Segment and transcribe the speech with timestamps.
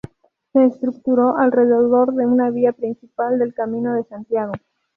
[0.51, 4.53] Se estructuró alrededor de una vía principal del Camino de Santiago.